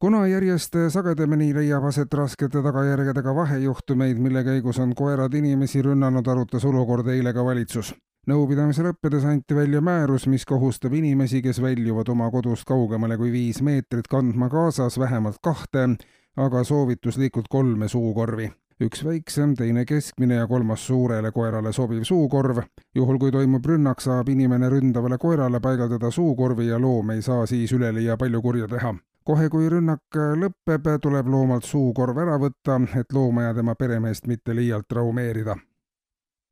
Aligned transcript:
Kuna 0.00 0.26
järjest 0.26 0.76
sagedamini 0.88 1.50
leiab 1.54 1.84
aset 1.84 2.14
raskete 2.14 2.62
tagajärgedega 2.64 3.34
vahejuhtumeid, 3.36 4.18
mille 4.18 4.44
käigus 4.44 4.78
on 4.80 4.94
koerad 4.96 5.34
inimesi 5.34 5.82
rünnanud, 5.82 6.28
arutas 6.28 6.64
olukorda 6.64 7.12
eile 7.12 7.32
ka 7.36 7.44
valitsus. 7.44 7.94
nõupidamise 8.28 8.84
lõppedes 8.84 9.24
anti 9.26 9.56
välja 9.56 9.80
määrus, 9.80 10.26
mis 10.26 10.44
kohustab 10.46 10.94
inimesi, 10.94 11.42
kes 11.42 11.60
väljuvad 11.62 12.08
oma 12.08 12.30
kodust 12.30 12.64
kaugemale 12.64 13.16
kui 13.16 13.32
viis 13.32 13.62
meetrit, 13.62 14.08
kandma 14.08 14.48
kaasas 14.48 14.98
vähemalt 14.98 15.38
kahte, 15.42 15.88
aga 16.36 16.64
soovituslikult 16.64 17.48
kolme 17.48 17.88
suukorvi 17.88 18.50
üks 18.80 19.04
väiksem, 19.04 19.54
teine 19.56 19.84
keskmine 19.84 20.34
ja 20.34 20.46
kolmas 20.46 20.86
suurele 20.86 21.32
koerale 21.32 21.72
sobiv 21.72 22.02
suukorv. 22.02 22.62
juhul, 22.94 23.18
kui 23.18 23.30
toimub 23.30 23.66
rünnak, 23.66 24.00
saab 24.00 24.28
inimene 24.28 24.68
ründavale 24.68 25.18
koerale 25.18 25.60
paigaldada 25.60 26.10
suukorvi 26.10 26.66
ja 26.66 26.78
loom 26.78 27.10
ei 27.10 27.22
saa 27.22 27.46
siis 27.46 27.72
üleliia 27.72 28.16
palju 28.16 28.42
kurja 28.42 28.68
teha. 28.68 28.94
Kohe, 29.30 29.48
kui 29.48 29.70
rünnak 29.70 30.20
lõpeb, 30.42 30.92
tuleb 31.02 31.30
loomalt 31.30 31.64
suukorv 31.64 32.18
ära 32.18 32.36
võtta, 32.42 32.80
et 32.98 33.12
looma 33.14 33.48
ja 33.48 33.54
tema 33.54 33.78
peremeest 33.78 34.26
mitte 34.26 34.56
liialt 34.58 34.88
traumeerida 34.90 35.56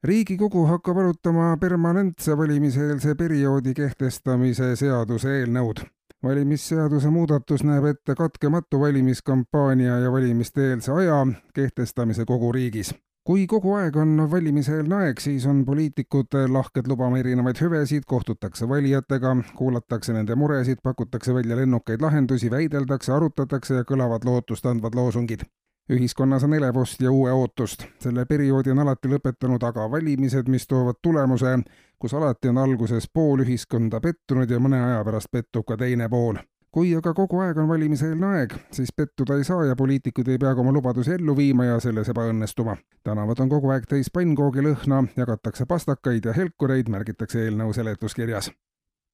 riigikogu 0.06 0.62
hakkab 0.66 0.98
arutama 1.02 1.56
permanentse 1.60 2.36
valimiseelse 2.38 3.16
perioodi 3.18 3.74
kehtestamise 3.74 4.76
seaduse 4.78 5.32
eelnõud 5.40 5.82
valimisseaduse 6.22 7.10
muudatus 7.10 7.64
näeb 7.64 7.84
ette 7.92 8.14
katkematu 8.14 8.80
valimiskampaania 8.80 9.98
ja 9.98 10.12
valimiste-eelse 10.12 10.92
aja 10.92 11.26
kehtestamise 11.54 12.24
kogu 12.24 12.52
riigis. 12.52 12.94
Kui 13.28 13.42
kogu 13.46 13.74
aeg 13.76 13.96
on 14.00 14.22
valimiseelne 14.30 14.94
aeg, 15.02 15.18
siis 15.20 15.44
on 15.46 15.58
poliitikud 15.68 16.32
lahked 16.48 16.86
lubama 16.88 17.18
erinevaid 17.20 17.60
hüvesid, 17.60 18.06
kohtutakse 18.08 18.68
valijatega, 18.68 19.34
kuulatakse 19.58 20.16
nende 20.16 20.32
muresid, 20.34 20.80
pakutakse 20.82 21.34
välja 21.36 21.56
lennukaid 21.60 22.00
lahendusi, 22.00 22.48
väideldakse, 22.50 23.12
arutatakse 23.12 23.82
ja 23.82 23.84
kõlavad 23.84 24.24
lootustandvad 24.24 24.96
loosungid 24.96 25.44
ühiskonnas 25.92 26.44
on 26.44 26.54
elevust 26.54 27.00
ja 27.00 27.12
uue 27.12 27.32
ootust. 27.32 27.84
selle 28.00 28.24
perioodi 28.24 28.70
on 28.70 28.78
alati 28.78 29.08
lõpetanud 29.08 29.64
aga 29.64 29.90
valimised, 29.90 30.48
mis 30.48 30.66
toovad 30.66 31.00
tulemuse, 31.02 31.58
kus 31.98 32.14
alati 32.14 32.48
on 32.48 32.58
alguses 32.58 33.08
pool 33.12 33.44
ühiskonda 33.44 34.00
pettunud 34.00 34.50
ja 34.50 34.60
mõne 34.60 34.80
aja 34.84 35.04
pärast 35.04 35.30
pettub 35.32 35.66
ka 35.66 35.76
teine 35.76 36.08
pool. 36.08 36.36
Kui 36.78 36.92
aga 36.94 37.10
kogu 37.10 37.40
aeg 37.42 37.56
on 37.58 37.66
valimiseelne 37.66 38.26
aeg, 38.36 38.52
siis 38.70 38.92
pettuda 38.94 39.34
ei 39.34 39.46
saa 39.46 39.64
ja 39.66 39.74
poliitikud 39.76 40.28
ei 40.30 40.38
pea 40.38 40.52
ka 40.54 40.62
oma 40.62 40.70
lubadusi 40.76 41.16
ellu 41.16 41.34
viima 41.34 41.64
ja 41.66 41.80
selles 41.82 42.06
ebaõnnestuma. 42.12 42.76
tänavad 43.02 43.40
on 43.42 43.50
kogu 43.50 43.72
aeg 43.74 43.88
täis 43.90 44.12
pannkoogi 44.14 44.62
lõhna, 44.62 45.00
jagatakse 45.16 45.66
pastakaid 45.66 46.30
ja 46.30 46.36
helkureid, 46.36 46.86
märgitakse 46.86 47.42
eelnõu 47.48 47.74
seletuskirjas 47.74 48.52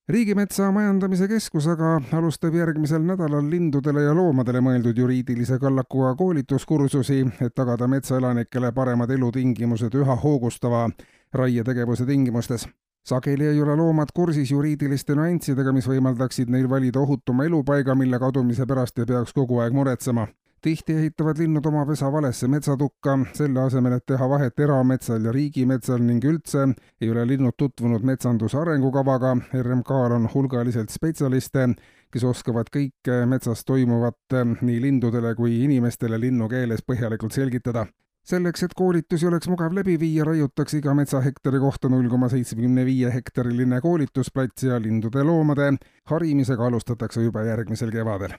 riigimetsa 0.08 0.68
Majandamise 0.76 1.28
Keskus 1.28 1.64
aga 1.72 1.94
alustab 2.12 2.54
järgmisel 2.54 3.00
nädalal 3.00 3.48
lindudele 3.50 4.04
ja 4.04 4.12
loomadele 4.14 4.60
mõeldud 4.60 5.00
juriidilise 5.00 5.56
kallakuga 5.58 6.12
koolituskursusi, 6.20 7.22
et 7.40 7.54
tagada 7.56 7.88
metsaelanikele 7.88 8.72
paremad 8.76 9.10
elutingimused 9.10 9.96
üha 9.96 10.20
hoogustava 10.20 10.90
raietegevuse 11.32 12.04
tingimustes. 12.04 12.68
Sageli 13.04 13.46
ei 13.46 13.60
ole 13.62 13.76
loomad 13.76 14.14
kursis 14.14 14.50
juriidiliste 14.50 15.16
nüanssidega, 15.18 15.72
mis 15.72 15.88
võimaldaksid 15.88 16.50
neil 16.50 16.70
valida 16.70 17.00
ohutuma 17.00 17.44
elupaiga, 17.44 17.94
mille 17.94 18.18
kadumise 18.18 18.66
pärast 18.66 18.98
ei 18.98 19.10
peaks 19.10 19.36
kogu 19.36 19.60
aeg 19.60 19.76
muretsema 19.76 20.26
tihti 20.64 20.94
ehitavad 20.96 21.38
linnud 21.38 21.66
oma 21.68 21.82
pesa 21.86 22.08
valesse 22.12 22.48
metsatukka, 22.48 23.18
selle 23.36 23.60
asemel, 23.60 23.98
et 23.98 24.06
teha 24.08 24.28
vahet 24.30 24.60
erametsal 24.64 25.26
ja 25.28 25.32
riigimetsal 25.36 26.00
ning 26.00 26.24
üldse 26.24 26.62
ei 27.00 27.10
ole 27.12 27.26
linnud 27.28 27.56
tutvunud 27.60 28.06
metsanduse 28.08 28.56
arengukavaga. 28.62 29.34
RMK-l 29.60 30.14
on 30.16 30.30
hulgaliselt 30.34 30.94
spetsialiste, 30.94 31.66
kes 32.12 32.24
oskavad 32.24 32.72
kõike 32.72 33.18
metsas 33.28 33.64
toimuvat 33.68 34.38
nii 34.62 34.78
lindudele 34.86 35.34
kui 35.36 35.60
inimestele 35.66 36.20
linnukeeles 36.24 36.86
põhjalikult 36.88 37.36
selgitada 37.36 37.84
selleks, 38.24 38.62
et 38.62 38.74
koolitusi 38.74 39.26
oleks 39.28 39.48
mugav 39.52 39.74
läbi 39.76 39.98
viia, 40.00 40.24
raiutakse 40.24 40.78
iga 40.80 40.94
metsahektari 40.94 41.60
kohta 41.60 41.88
null 41.92 42.08
koma 42.08 42.30
seitsmekümne 42.32 42.86
viie 42.88 43.12
hektariline 43.14 43.80
koolitusplats 43.84 44.66
ja 44.70 44.80
lindude 44.80 45.20
ja 45.22 45.28
loomade 45.28 45.74
harimisega 46.10 46.66
alustatakse 46.66 47.22
juba 47.22 47.44
järgmisel 47.44 47.92
kevadel 47.92 48.36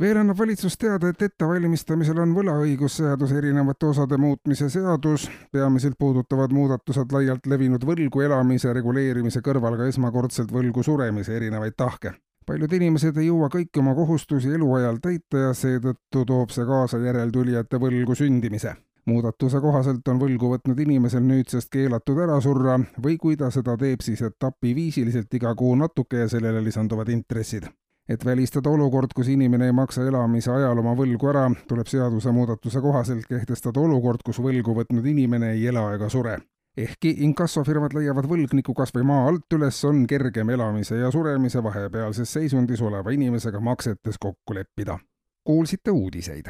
veel 0.00 0.16
annab 0.16 0.38
valitsus 0.38 0.78
teada, 0.78 1.10
et 1.10 1.22
ettevalmistamisel 1.22 2.18
on 2.22 2.32
võlaõigusseaduse 2.34 3.36
erinevate 3.36 3.86
osade 3.86 4.16
muutmise 4.16 4.70
seadus. 4.70 5.28
peamiselt 5.52 5.98
puudutavad 5.98 6.52
muudatused 6.52 7.12
laialt 7.12 7.46
levinud 7.46 7.84
võlgu 7.84 8.24
elamise 8.24 8.72
reguleerimise 8.72 9.40
kõrval 9.40 9.76
ka 9.76 9.88
esmakordselt 9.92 10.52
võlgu 10.52 10.82
suremise 10.82 11.36
erinevaid 11.36 11.76
tahke. 11.76 12.12
paljud 12.46 12.72
inimesed 12.72 13.16
ei 13.16 13.26
jõua 13.26 13.48
kõiki 13.48 13.78
oma 13.78 13.94
kohustusi 13.94 14.54
eluajal 14.54 14.98
täita 15.02 15.38
ja 15.38 15.54
seetõttu 15.54 16.24
toob 16.26 16.50
see 16.50 16.64
kaasa 16.64 16.98
järeltulijate 16.98 17.76
võlgu 17.76 18.14
sündimise 18.14 18.76
muudatuse 19.06 19.60
kohaselt 19.60 20.08
on 20.08 20.18
võlgu 20.20 20.54
võtnud 20.54 20.80
inimesel 20.80 21.22
nüüdsest 21.24 21.70
keelatud 21.72 22.18
ära 22.20 22.40
surra 22.40 22.78
või 23.02 23.16
kui 23.18 23.36
ta 23.36 23.50
seda 23.50 23.76
teeb, 23.80 24.02
siis 24.04 24.22
etapiviisiliselt 24.22 25.34
iga 25.34 25.54
kuu 25.54 25.74
natuke 25.74 26.24
ja 26.24 26.28
sellele 26.28 26.64
lisanduvad 26.64 27.08
intressid 27.08 27.68
et 28.10 28.24
välistada 28.24 28.70
olukord, 28.70 29.12
kus 29.14 29.28
inimene 29.28 29.68
ei 29.70 29.72
maksa 29.72 30.02
elamise 30.02 30.50
ajal 30.50 30.80
oma 30.82 30.96
võlgu 30.98 31.28
ära, 31.30 31.44
tuleb 31.68 31.86
seadusemuudatuse 31.86 32.80
kohaselt 32.82 33.28
kehtestada 33.28 33.80
olukord, 33.80 34.24
kus 34.26 34.40
võlgu 34.42 34.74
võtnud 34.80 35.06
inimene 35.06 35.52
ei 35.54 35.68
ela 35.70 35.92
ega 35.94 36.08
sure. 36.10 36.38
ehkki 36.76 37.14
inkassofirmad 37.26 37.94
leiavad 37.94 38.26
võlgniku 38.30 38.74
kas 38.74 38.94
või 38.94 39.04
maa 39.06 39.28
alt 39.28 39.52
üles, 39.52 39.78
on 39.84 40.06
kergem 40.06 40.50
elamise 40.50 40.96
ja 40.96 41.10
suremise 41.10 41.62
vahepealses 41.62 42.32
seisundis 42.32 42.82
oleva 42.82 43.10
inimesega 43.10 43.60
maksetes 43.60 44.18
kokku 44.18 44.54
leppida. 44.54 44.98
kuulsite 45.44 45.90
uudiseid 45.90 46.48